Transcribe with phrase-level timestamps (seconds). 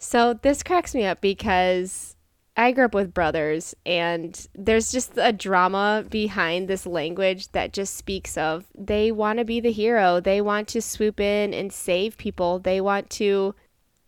[0.00, 2.14] So this cracks me up because
[2.56, 7.96] I grew up with brothers, and there's just a drama behind this language that just
[7.96, 10.20] speaks of they want to be the hero.
[10.20, 12.60] They want to swoop in and save people.
[12.60, 13.56] They want to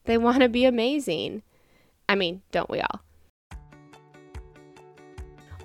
[0.04, 1.42] they want to be amazing.
[2.08, 3.00] I mean, don't we all?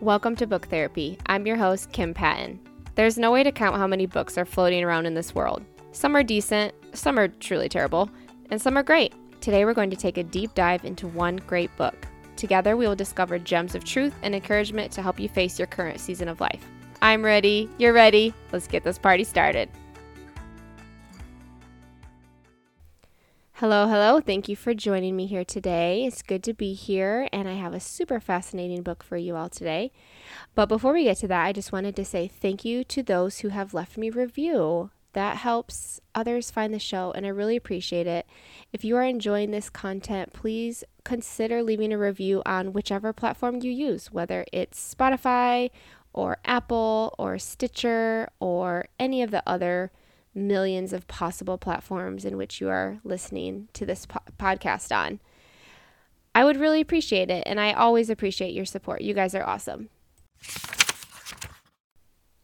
[0.01, 1.19] Welcome to Book Therapy.
[1.27, 2.59] I'm your host, Kim Patton.
[2.95, 5.63] There's no way to count how many books are floating around in this world.
[5.91, 8.09] Some are decent, some are truly terrible,
[8.49, 9.13] and some are great.
[9.41, 12.07] Today we're going to take a deep dive into one great book.
[12.35, 15.99] Together we will discover gems of truth and encouragement to help you face your current
[15.99, 16.65] season of life.
[17.01, 19.69] I'm ready, you're ready, let's get this party started.
[23.59, 24.19] Hello, hello.
[24.19, 26.03] Thank you for joining me here today.
[26.03, 29.47] It's good to be here, and I have a super fascinating book for you all
[29.47, 29.93] today.
[30.55, 33.39] But before we get to that, I just wanted to say thank you to those
[33.39, 34.89] who have left me review.
[35.15, 38.27] That helps others find the show, and I really appreciate it.
[38.73, 43.71] If you are enjoying this content, please consider leaving a review on whichever platform you
[43.71, 45.71] use, whether it's Spotify
[46.11, 49.89] or Apple or Stitcher or any of the other
[50.33, 55.21] millions of possible platforms in which you are listening to this po- podcast on.
[56.35, 58.99] I would really appreciate it, and I always appreciate your support.
[58.99, 59.87] You guys are awesome.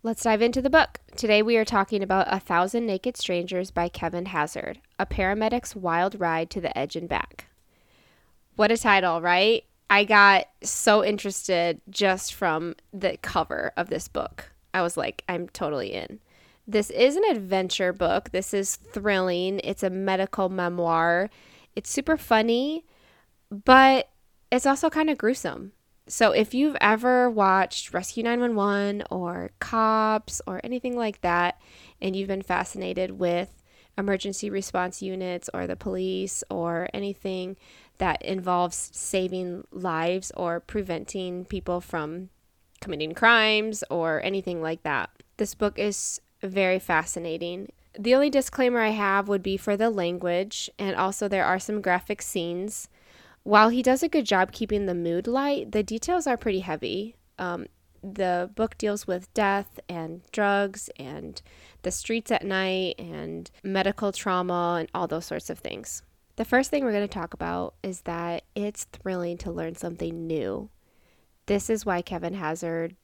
[0.04, 1.00] Let's dive into the book.
[1.16, 6.20] Today we are talking about A Thousand Naked Strangers by Kevin Hazzard, a paramedic's wild
[6.20, 7.46] ride to the edge and back.
[8.56, 9.64] What a title, right?
[9.92, 14.52] I got so interested just from the cover of this book.
[14.74, 16.20] I was like, I'm totally in.
[16.68, 18.32] This is an adventure book.
[18.32, 19.62] This is thrilling.
[19.64, 21.30] It's a medical memoir.
[21.76, 22.86] It's super funny,
[23.52, 24.10] but
[24.52, 25.74] it's also kind of gruesome.
[26.12, 31.62] So if you've ever watched Rescue 911 or Cops or anything like that,
[32.02, 33.64] and you've been fascinated with
[33.98, 37.56] emergency response units or the police or anything
[38.00, 42.28] that involves saving lives or preventing people from
[42.82, 47.72] committing crimes or anything like that, this book is very fascinating.
[47.98, 51.80] The only disclaimer I have would be for the language, and also there are some
[51.80, 52.90] graphic scenes.
[53.44, 57.16] While he does a good job keeping the mood light, the details are pretty heavy.
[57.40, 57.66] Um,
[58.04, 61.42] the book deals with death and drugs and
[61.84, 66.04] the streets at night and medical trauma and all those sorts of things.
[66.36, 70.26] The first thing we're going to talk about is that it's thrilling to learn something
[70.26, 70.70] new.
[71.46, 72.96] This is why Kevin Hazzard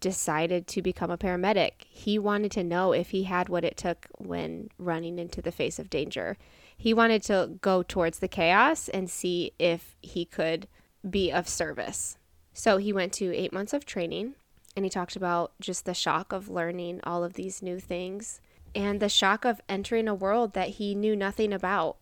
[0.00, 1.84] decided to become a paramedic.
[1.88, 5.78] He wanted to know if he had what it took when running into the face
[5.78, 6.36] of danger.
[6.76, 10.68] He wanted to go towards the chaos and see if he could
[11.08, 12.18] be of service.
[12.52, 14.34] So he went to eight months of training
[14.76, 18.40] and he talked about just the shock of learning all of these new things
[18.74, 21.96] and the shock of entering a world that he knew nothing about.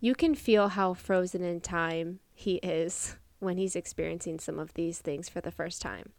[0.00, 4.98] You can feel how frozen in time he is when he's experiencing some of these
[4.98, 6.12] things for the first time.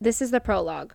[0.00, 0.94] This is the prologue.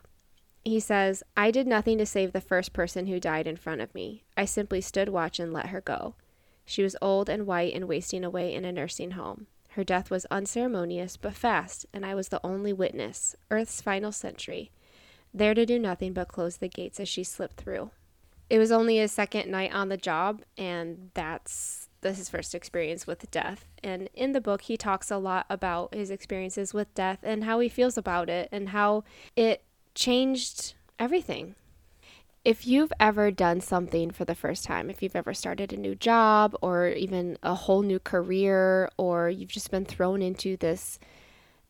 [0.67, 3.95] He says, I did nothing to save the first person who died in front of
[3.95, 4.25] me.
[4.35, 6.15] I simply stood watch and let her go.
[6.65, 9.47] She was old and white and wasting away in a nursing home.
[9.69, 14.71] Her death was unceremonious but fast, and I was the only witness, Earth's final sentry,
[15.33, 17.91] there to do nothing but close the gates as she slipped through.
[18.49, 23.07] It was only his second night on the job, and that's this his first experience
[23.07, 23.67] with death.
[23.81, 27.59] And in the book, he talks a lot about his experiences with death and how
[27.59, 29.05] he feels about it and how
[29.37, 29.63] it
[29.97, 31.55] changed everything.
[32.45, 35.95] If you've ever done something for the first time, if you've ever started a new
[35.95, 40.99] job or even a whole new career, or you've just been thrown into this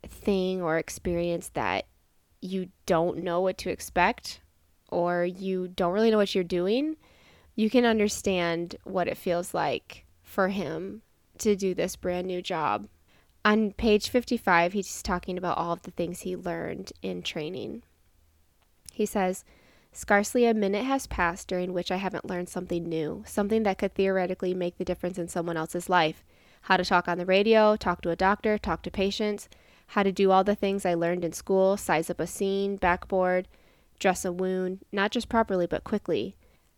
[0.06, 1.86] thing or experience that
[2.42, 4.42] you don't know what to expect,
[4.92, 6.98] or you don't really know what you're doing,
[7.56, 11.02] you can understand what it feels like for him
[11.40, 12.88] to do this brand new job.
[13.46, 17.84] On page 55, he's talking about all of the things he learned in training.
[18.98, 19.46] He says,
[19.92, 23.94] Scarcely a minute has passed during which I haven't learned something new, something that could
[23.94, 26.26] theoretically make the difference in someone else's life.
[26.62, 29.50] How to talk on the radio, talk to a doctor, talk to patients,
[29.90, 33.48] how to do all the things I learned in school, size up a scene, backboard,
[34.00, 36.36] dress a wound, not just properly, but quickly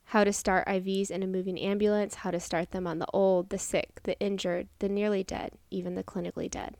[0.08, 3.50] how to start IVs in a moving ambulance, how to start them on the old,
[3.50, 6.76] the sick, the injured, the nearly dead, even the clinically dead.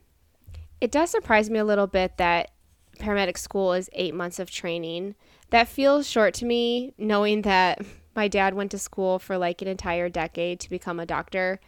[0.82, 2.52] It does surprise me a little bit that
[3.00, 5.16] paramedic school is eight months of training.
[5.50, 7.82] That feels short to me, knowing that
[8.16, 11.60] my dad went to school for like an entire decade to become a doctor.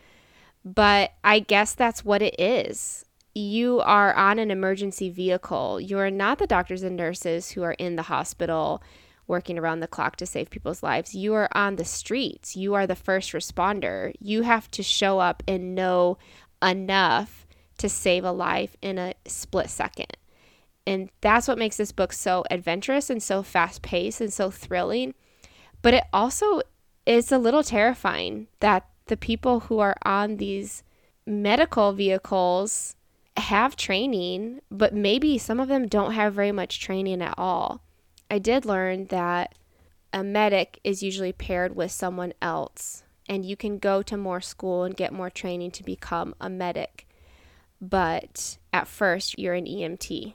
[0.63, 3.05] But I guess that's what it is.
[3.33, 5.79] You are on an emergency vehicle.
[5.79, 8.83] You are not the doctors and nurses who are in the hospital
[9.27, 11.15] working around the clock to save people's lives.
[11.15, 12.57] You are on the streets.
[12.57, 14.13] You are the first responder.
[14.19, 16.17] You have to show up and know
[16.61, 20.17] enough to save a life in a split second.
[20.85, 25.13] And that's what makes this book so adventurous and so fast paced and so thrilling.
[25.81, 26.61] But it also
[27.05, 30.83] is a little terrifying that the people who are on these
[31.25, 32.95] medical vehicles
[33.37, 37.81] have training, but maybe some of them don't have very much training at all.
[38.29, 39.55] I did learn that
[40.13, 44.83] a medic is usually paired with someone else, and you can go to more school
[44.83, 47.07] and get more training to become a medic.
[47.79, 50.33] But at first, you're an EMT.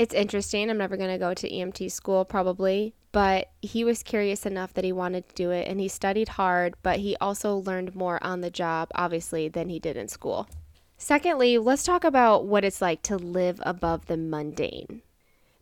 [0.00, 0.70] It's interesting.
[0.70, 4.84] I'm never going to go to EMT school probably, but he was curious enough that
[4.84, 8.40] he wanted to do it and he studied hard, but he also learned more on
[8.40, 10.48] the job, obviously, than he did in school.
[10.96, 15.02] Secondly, let's talk about what it's like to live above the mundane.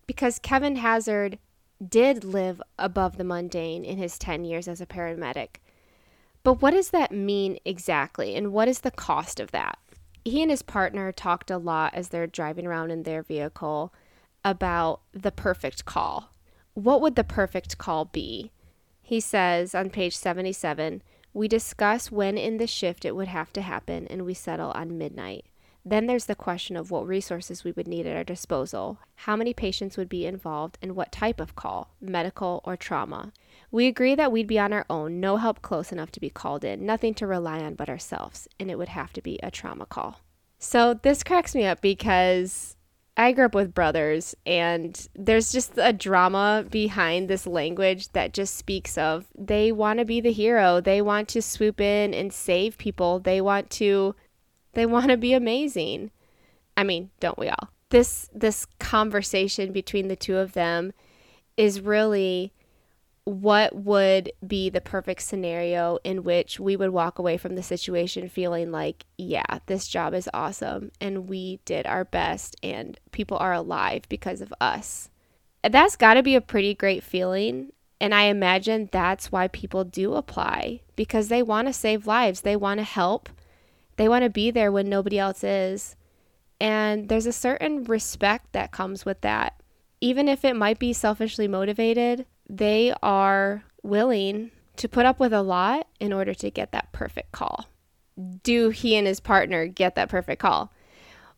[0.06, 1.40] Because Kevin Hazzard
[1.84, 5.56] did live above the mundane in his 10 years as a paramedic.
[6.44, 9.80] But what does that mean exactly, and what is the cost of that?
[10.24, 13.92] He and his partner talked a lot as they're driving around in their vehicle
[14.50, 16.30] about the perfect call.
[16.74, 18.50] What would the perfect call be?
[19.02, 21.02] He says on page 77
[21.32, 24.98] We discuss when in the shift it would have to happen, and we settle on
[24.98, 25.44] midnight.
[25.84, 29.54] Then there's the question of what resources we would need at our disposal, how many
[29.54, 33.32] patients would be involved, and what type of call, medical or trauma.
[33.70, 36.64] We agree that we'd be on our own, no help close enough to be called
[36.64, 39.86] in, nothing to rely on but ourselves, and it would have to be a trauma
[39.86, 40.20] call.
[40.58, 42.76] So this cracks me up because
[43.18, 48.54] I grew up with brothers, and there's just a drama behind this language that just
[48.54, 50.80] speaks of they want to be the hero.
[50.80, 53.18] They want to swoop in and save people.
[53.18, 54.14] They want to
[54.74, 56.12] they want to be amazing.
[56.76, 57.70] I mean, don't we all?
[57.90, 60.92] This this conversation between the two of them
[61.56, 62.52] is really
[63.28, 68.26] what would be the perfect scenario in which we would walk away from the situation
[68.26, 73.52] feeling like, yeah, this job is awesome and we did our best and people are
[73.52, 75.10] alive because of us.
[75.62, 77.72] That's got to be a pretty great feeling.
[78.00, 82.56] And I imagine that's why people do apply because they want to save lives, they
[82.56, 83.28] want to help,
[83.96, 85.96] they want to be there when nobody else is.
[86.60, 89.60] And there's a certain respect that comes with that.
[90.00, 95.42] Even if it might be selfishly motivated, they are willing to put up with a
[95.42, 97.66] lot in order to get that perfect call.
[98.42, 100.72] Do he and his partner get that perfect call?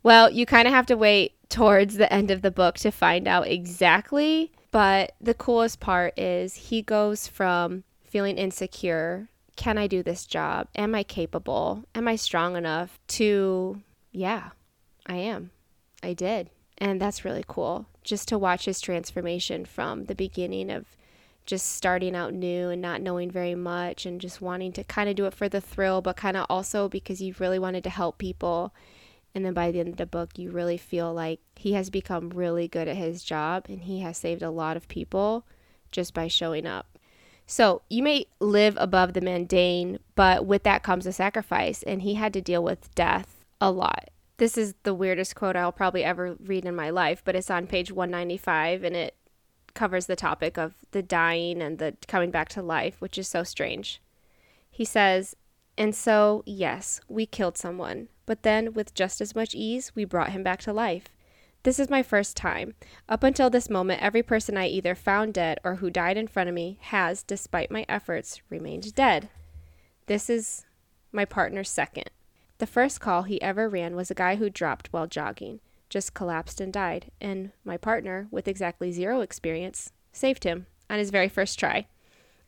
[0.02, 3.26] Well, you kind of have to wait towards the end of the book to find
[3.26, 4.52] out exactly.
[4.70, 10.68] But the coolest part is he goes from feeling insecure can I do this job?
[10.74, 11.84] Am I capable?
[11.94, 14.50] Am I strong enough to, yeah,
[15.04, 15.50] I am.
[16.02, 16.48] I did.
[16.78, 20.96] And that's really cool just to watch his transformation from the beginning of
[21.46, 25.16] just starting out new and not knowing very much and just wanting to kind of
[25.16, 28.18] do it for the thrill, but kind of also because you really wanted to help
[28.18, 28.74] people.
[29.34, 32.30] And then by the end of the book, you really feel like he has become
[32.30, 35.44] really good at his job and he has saved a lot of people
[35.90, 36.98] just by showing up.
[37.46, 42.14] So you may live above the mundane, but with that comes a sacrifice, and he
[42.14, 44.10] had to deal with death a lot.
[44.40, 47.66] This is the weirdest quote I'll probably ever read in my life, but it's on
[47.66, 49.14] page 195 and it
[49.74, 53.44] covers the topic of the dying and the coming back to life, which is so
[53.44, 54.00] strange.
[54.70, 55.36] He says,
[55.76, 60.30] And so, yes, we killed someone, but then with just as much ease, we brought
[60.30, 61.08] him back to life.
[61.62, 62.72] This is my first time.
[63.10, 66.48] Up until this moment, every person I either found dead or who died in front
[66.48, 69.28] of me has, despite my efforts, remained dead.
[70.06, 70.64] This is
[71.12, 72.08] my partner's second.
[72.60, 76.60] The first call he ever ran was a guy who dropped while jogging, just collapsed
[76.60, 81.58] and died, and my partner, with exactly zero experience, saved him on his very first
[81.58, 81.86] try.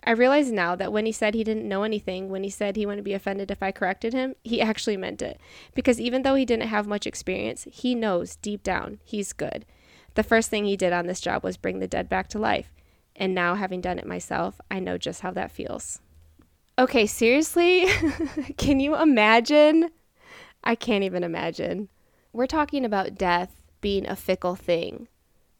[0.04, 2.84] I realize now that when he said he didn't know anything, when he said he
[2.84, 5.40] wouldn't be offended if I corrected him, he actually meant it.
[5.74, 9.64] Because even though he didn't have much experience, he knows deep down he's good.
[10.12, 12.70] The first thing he did on this job was bring the dead back to life.
[13.16, 16.02] And now, having done it myself, I know just how that feels.
[16.78, 17.86] Okay, seriously?
[18.58, 19.88] Can you imagine?
[20.64, 21.88] I can't even imagine.
[22.32, 25.08] We're talking about death being a fickle thing.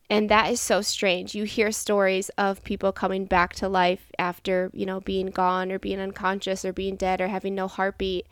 [0.09, 1.35] And that is so strange.
[1.35, 5.78] You hear stories of people coming back to life after, you know, being gone or
[5.78, 8.26] being unconscious or being dead or having no heartbeat.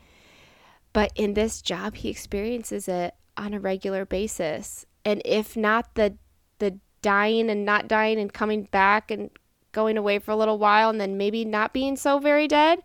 [0.93, 4.85] But in this job, he experiences it on a regular basis.
[5.03, 6.17] And if not the
[6.59, 9.31] the dying and not dying and coming back and
[9.71, 12.83] going away for a little while and then maybe not being so very dead,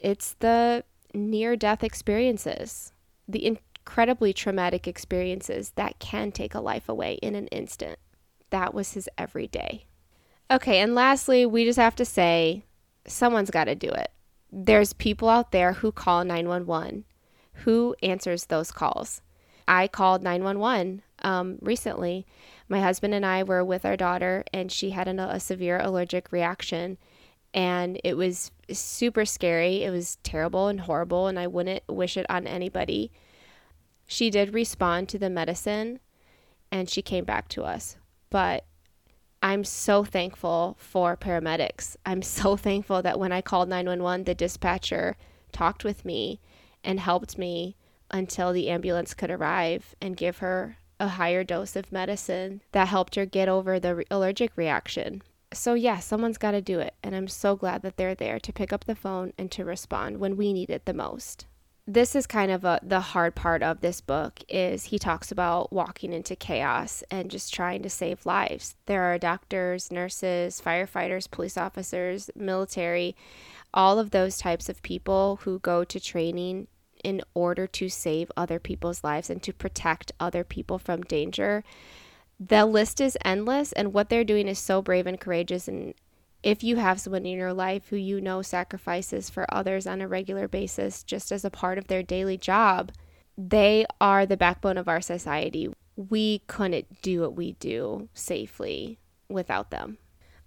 [0.00, 2.92] it's the near death experiences.
[3.28, 7.98] The incredibly traumatic experiences that can take a life away in an instant
[8.50, 9.86] that was his everyday.
[10.50, 12.64] Okay, and lastly, we just have to say
[13.06, 14.10] someone's got to do it.
[14.50, 17.04] There's people out there who call 911
[17.64, 19.20] Who answers those calls?
[19.66, 22.26] I called 911 um, recently.
[22.68, 26.32] My husband and I were with our daughter, and she had an, a severe allergic
[26.32, 26.96] reaction.
[27.52, 29.84] And it was super scary.
[29.84, 33.10] It was terrible and horrible, and I wouldn't wish it on anybody.
[34.06, 36.00] She did respond to the medicine
[36.70, 37.96] and she came back to us.
[38.30, 38.64] But
[39.42, 41.96] I'm so thankful for paramedics.
[42.04, 45.16] I'm so thankful that when I called 911, the dispatcher
[45.52, 46.40] talked with me
[46.82, 47.76] and helped me
[48.10, 53.14] until the ambulance could arrive and give her a higher dose of medicine that helped
[53.14, 55.22] her get over the allergic reaction.
[55.52, 56.94] So, yeah, someone's got to do it.
[57.02, 60.18] And I'm so glad that they're there to pick up the phone and to respond
[60.18, 61.46] when we need it the most.
[61.86, 65.72] This is kind of a, the hard part of this book is he talks about
[65.72, 68.76] walking into chaos and just trying to save lives.
[68.84, 73.16] There are doctors, nurses, firefighters, police officers, military,
[73.72, 76.68] all of those types of people who go to training
[77.02, 81.64] in order to save other people's lives and to protect other people from danger.
[82.40, 85.66] The list is endless, and what they're doing is so brave and courageous.
[85.66, 85.94] And
[86.42, 90.08] if you have someone in your life who you know sacrifices for others on a
[90.08, 92.92] regular basis just as a part of their daily job,
[93.36, 95.72] they are the backbone of our society.
[95.96, 99.98] We couldn't do what we do safely without them.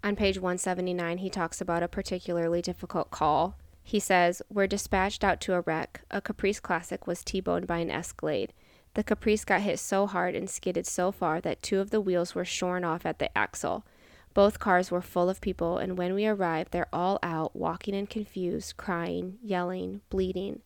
[0.03, 5.41] On page 179, he talks about a particularly difficult call he says, We're dispatched out
[5.41, 6.01] to a wreck.
[6.11, 8.53] A Caprice Classic was T boned by an Escalade.
[8.93, 12.35] The Caprice got hit so hard and skidded so far that two of the wheels
[12.35, 13.85] were shorn off at the axle.
[14.33, 18.09] Both cars were full of people, and when we arrived, they're all out, walking and
[18.09, 20.61] confused, crying, yelling, bleeding.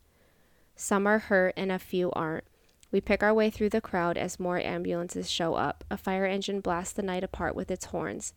[0.76, 2.44] Some are hurt, and a few aren't.
[2.92, 5.84] We pick our way through the crowd as more ambulances show up.
[5.92, 8.34] A fire engine blasts the night apart with its horns.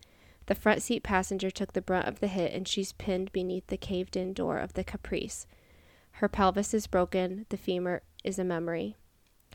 [0.46, 3.76] The front seat passenger took the brunt of the hit and she's pinned beneath the
[3.76, 5.46] caved in door of the Caprice.
[6.12, 8.96] Her pelvis is broken, the femur is a memory.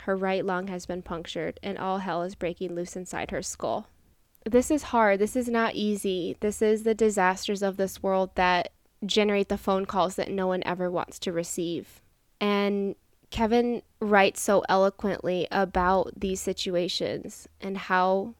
[0.02, 3.88] Her right lung has been punctured, and all hell is breaking loose inside her skull.
[4.46, 5.20] This is hard.
[5.20, 6.36] This is not easy.
[6.42, 8.72] This is the disasters of this world that
[9.06, 12.02] generate the phone calls that no one ever wants to receive.
[12.42, 12.96] And
[13.30, 18.36] Kevin writes so eloquently about these situations and how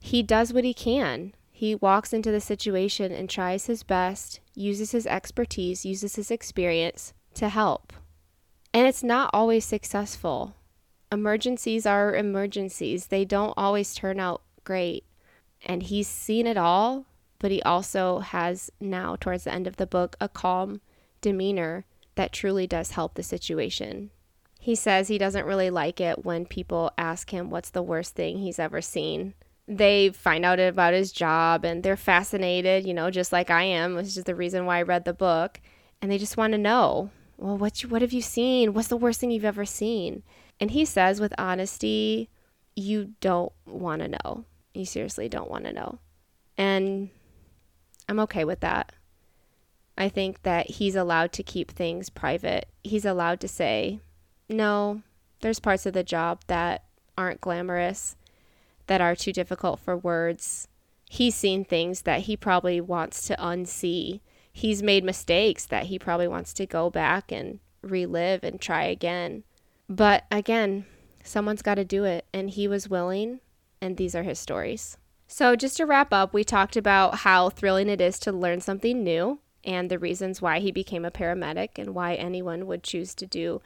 [0.00, 4.90] he does what he can he walks into the situation and tries his best, uses
[4.90, 7.92] his expertise, uses his experience to help.
[8.74, 10.56] And it's not always successful.
[11.12, 15.04] Emergencies are emergencies, they don't always turn out great.
[15.64, 17.06] And he's seen it all,
[17.38, 20.80] but he also has now, towards the end of the book, a calm
[21.20, 24.10] demeanor that truly does help the situation.
[24.58, 28.38] He says he doesn't really like it when people ask him what's the worst thing
[28.38, 29.34] he's ever seen
[29.68, 33.94] they find out about his job and they're fascinated, you know, just like I am,
[33.94, 35.60] which is the reason why I read the book.
[36.00, 38.74] And they just want to know, well, what, you, what have you seen?
[38.74, 40.22] What's the worst thing you've ever seen?
[40.60, 42.28] And he says with honesty,
[42.74, 44.44] you don't want to know.
[44.74, 45.98] You seriously don't want to know.
[46.56, 47.10] And
[48.08, 48.92] I'm okay with that.
[49.96, 52.66] I think that he's allowed to keep things private.
[52.82, 54.00] He's allowed to say,
[54.48, 55.02] no,
[55.40, 56.84] there's parts of the job that
[57.16, 58.16] aren't glamorous
[58.86, 60.68] that are too difficult for words.
[61.08, 64.20] He's seen things that he probably wants to unsee.
[64.52, 69.44] He's made mistakes that he probably wants to go back and relive and try again.
[69.94, 70.86] But again,
[71.22, 73.40] someone's got to do it, and he was willing,
[73.80, 74.96] and these are his stories.
[75.26, 79.02] So, just to wrap up, we talked about how thrilling it is to learn something
[79.02, 83.26] new and the reasons why he became a paramedic and why anyone would choose to
[83.26, 83.62] do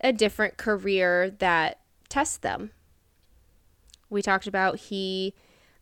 [0.00, 2.70] a different career that tests them
[4.08, 5.34] we talked about he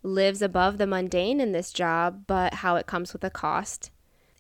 [0.02, 3.90] lives above the mundane in this job, but how it comes with a cost.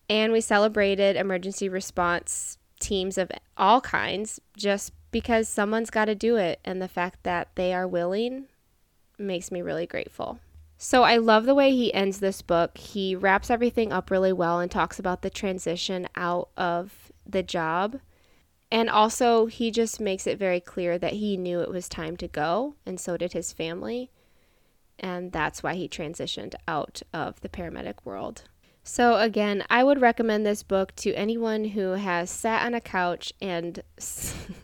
[0.08, 6.36] And we celebrated emergency response teams of all kinds just because someone's got to do
[6.36, 6.60] it.
[6.64, 8.48] And the fact that they are willing
[9.18, 10.40] makes me really grateful.
[10.76, 12.76] So I love the way he ends this book.
[12.76, 18.00] He wraps everything up really well and talks about the transition out of the job
[18.74, 22.26] and also, he just makes it very clear that he knew it was time to
[22.26, 24.10] go, and so did his family.
[24.98, 28.42] And that's why he transitioned out of the paramedic world.
[28.82, 33.32] So, again, I would recommend this book to anyone who has sat on a couch
[33.40, 33.80] and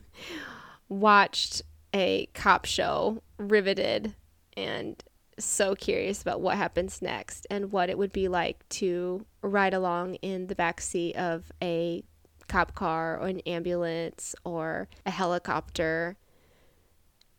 [0.90, 1.62] watched
[1.94, 4.14] a cop show, riveted,
[4.56, 5.02] and
[5.38, 10.16] so curious about what happens next and what it would be like to ride along
[10.16, 12.02] in the back seat of a
[12.48, 16.16] cop car or an ambulance or a helicopter.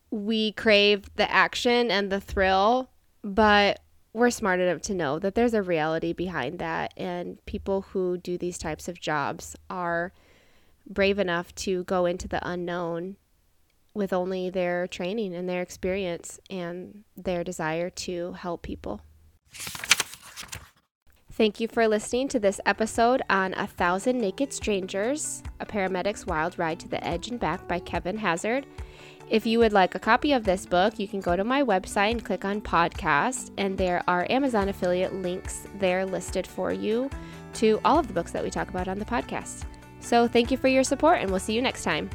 [0.10, 2.90] We crave the action and the thrill,
[3.24, 3.82] but
[4.14, 6.94] we're smart enough to know that there's a reality behind that.
[6.98, 10.12] And people who do these types of jobs are
[10.90, 13.18] brave enough to go into the unknown
[13.94, 19.02] with only their training and their experience and their desire to help people.
[21.34, 26.60] Thank you for listening to this episode on A Thousand Naked Strangers, a paramedic's wild
[26.60, 28.66] ride to the edge and back by Kevin Hazzard.
[29.30, 32.12] If you would like a copy of this book, you can go to my website
[32.12, 37.10] and click on podcast, and there are Amazon affiliate links there listed for you
[37.54, 39.64] to all of the books that we talk about on the podcast.
[40.02, 42.10] So thank you for your support, and we'll see you next time.